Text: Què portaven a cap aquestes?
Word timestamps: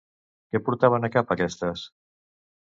Què 0.55 0.61
portaven 0.69 1.05
a 1.09 1.11
cap 1.17 1.35
aquestes? 1.37 1.85